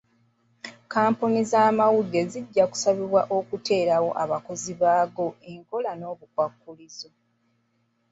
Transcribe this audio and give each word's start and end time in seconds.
kkampuni 0.83 1.41
z'amawulire 1.51 2.21
zijja 2.31 2.65
kusabibwa 2.71 3.21
okuteerawo 3.37 4.09
abakozi 4.23 4.71
baago 4.81 5.27
enkola 5.51 5.91
n'obukwakkulizo. 5.95 7.09